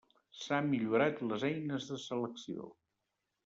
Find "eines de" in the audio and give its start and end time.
1.51-2.01